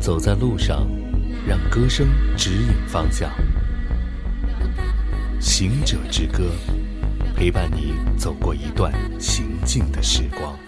[0.00, 0.88] 走在路上，
[1.46, 3.30] 让歌声指引方向。
[5.38, 6.52] 行者之歌，
[7.36, 8.90] 陪伴你走过一段
[9.20, 10.58] 行进的时光。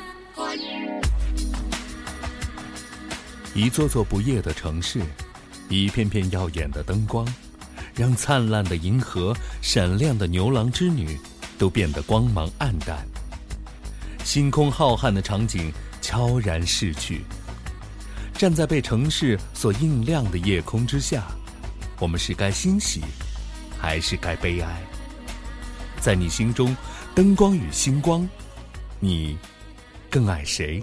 [3.55, 5.01] 一座座不夜的城市，
[5.71, 7.27] 一片片耀眼的灯光，
[7.95, 11.19] 让灿烂的银河、闪亮的牛郎织女，
[11.57, 12.99] 都变得光芒暗淡。
[14.25, 15.73] 星空浩瀚的场景
[16.03, 17.23] 悄然逝去。
[18.35, 21.25] 站在被城市所映亮的夜空之下，
[22.01, 23.03] 我们是该欣喜，
[23.79, 24.83] 还是该悲哀？
[26.01, 26.77] 在你心中，
[27.15, 28.29] 灯光与星光，
[28.99, 29.39] 你
[30.11, 30.83] 更爱谁？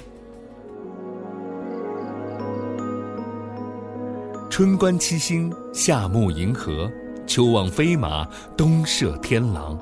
[4.50, 6.90] 春观七星，夏沐银河，
[7.28, 8.26] 秋望飞马，
[8.56, 9.78] 冬射天狼。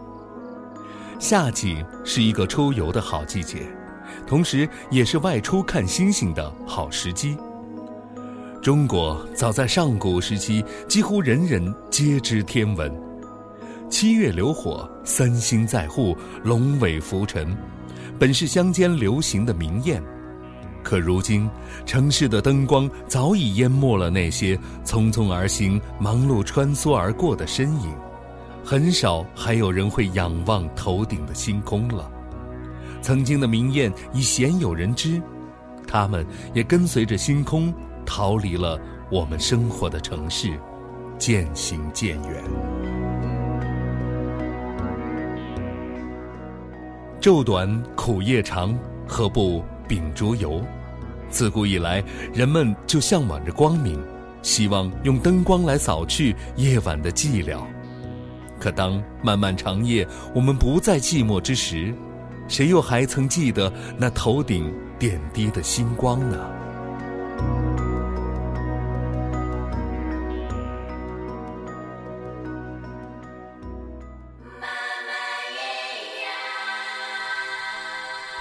[1.20, 3.68] 夏季是一个出游的好季节，
[4.26, 7.38] 同时也是外出看星星的好时机。
[8.68, 12.94] 中国早在上古时期，几乎人人皆知天文。
[13.90, 17.58] 七月流火，三星在户，龙尾浮沉，
[18.20, 20.02] 本是乡间流行的名谚。
[20.84, 21.50] 可如今，
[21.86, 27.96] 城市的灯光早已淹没了那些匆匆而行、忙碌穿梭而过的身影。
[28.66, 32.12] 很少还有人会仰望头顶的星空了。
[33.02, 35.22] 曾经的名谚已鲜有人知，
[35.88, 37.74] 他们也跟随着星空
[38.08, 38.80] 逃离了
[39.12, 40.58] 我们生活的城市，
[41.20, 42.44] 渐行渐远。
[47.20, 50.64] 昼短苦夜长，何不秉烛游？
[51.30, 52.02] 自古以来，
[52.34, 54.02] 人们就向往着光明，
[54.42, 57.60] 希望用灯光来扫去夜晚的寂寥。
[58.58, 61.94] 可当漫漫长夜，我们不再寂寞之时，
[62.48, 66.57] 谁又还曾记得那头顶点滴的星光呢？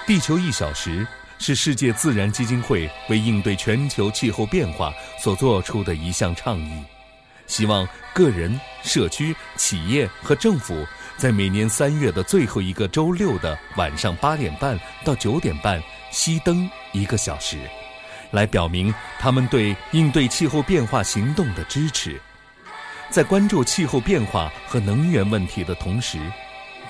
[0.07, 1.05] 地球一小时
[1.39, 6.85] 是世界自然基金会为应对全球气候变化所做出的一项倡议。
[7.49, 10.87] 希望个人、社区、企业和政府
[11.17, 17.59] 在每年三月的最后一个周六的晚上八点半到九点半熄灯一个小时，
[18.31, 22.21] 来表明他们对应对气候变化行动的支持。
[23.11, 26.19] 在关注气候变化和能源问题的同时，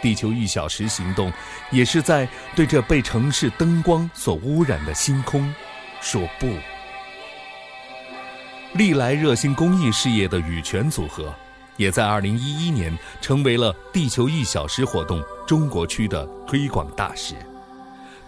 [0.03, 1.33] 地球一小时行动
[1.71, 5.55] 也是在对这被城市灯光所污染的星空
[6.01, 6.49] 说不。
[8.75, 11.34] 历来热心公益事业的羽泉组合，
[11.77, 17.34] 也在2011年成为了“地球一小时”活动中国区的推广大使。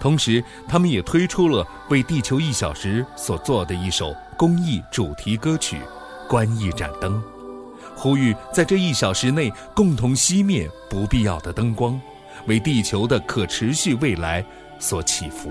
[0.01, 5.77] 同时，他们也推出了为“地球一小时”所做的一首公益主题歌曲
[6.29, 7.23] 《关一盏灯》，
[7.99, 12.01] 呼吁在这一小时内共同熄灭不必要的灯光，
[12.47, 14.45] 为地球的可持续未来
[14.79, 15.51] 所祈福。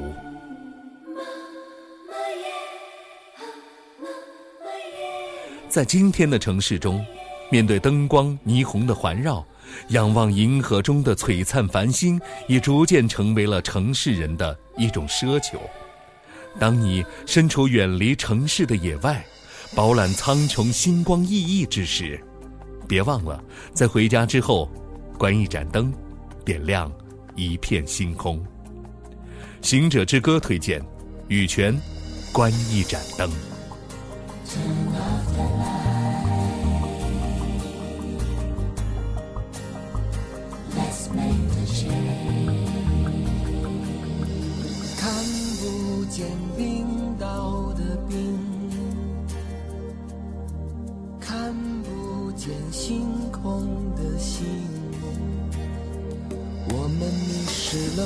[5.67, 7.05] 在今天的城市中，
[7.51, 9.45] 面对灯光霓虹的环绕，
[9.89, 15.59] 仰望银河中的璀璨繁星，也逐渐成为了城市人的一种奢求。
[16.57, 19.23] 当你身处远离城市的野外，
[19.75, 22.23] 饱览苍穹星光熠熠之时，
[22.87, 23.43] 别忘了
[23.73, 24.69] 在回家之后，
[25.17, 25.93] 关一盏灯，
[26.45, 26.91] 点亮
[27.35, 28.41] 一片星空。
[29.61, 30.81] 行者之歌推荐，
[31.27, 31.77] 羽泉，
[32.31, 33.29] 关一盏灯。
[44.99, 45.13] 看
[45.59, 46.25] 不见
[46.55, 46.85] 冰
[47.19, 48.56] 岛的冰，
[52.37, 54.45] 见星空的星，
[56.69, 58.01] 我们迷失了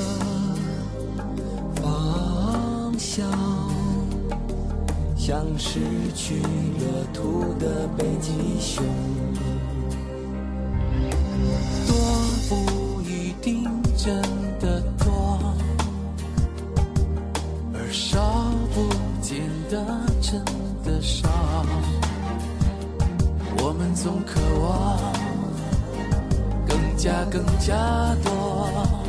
[1.76, 3.30] 方向。
[5.18, 5.78] 像失
[6.16, 8.82] 去了土的北极熊，
[11.86, 11.94] 多
[12.48, 13.62] 不一定
[13.96, 14.20] 真
[14.58, 15.54] 的多，
[17.74, 18.88] 而少不
[19.20, 19.76] 见得
[20.20, 20.42] 真
[20.82, 21.28] 的少。
[23.94, 25.12] 总渴望
[26.66, 27.74] 更加更加
[28.24, 29.01] 多，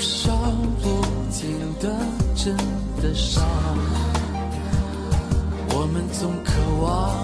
[0.00, 0.32] 少
[0.82, 1.94] 不尽的
[2.34, 2.56] 真
[3.02, 3.42] 的烧
[5.74, 6.52] 我们总渴
[6.82, 7.22] 望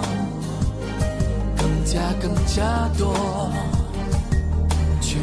[1.57, 3.51] 更加更加多
[5.01, 5.17] 却